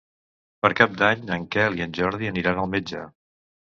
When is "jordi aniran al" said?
1.99-2.73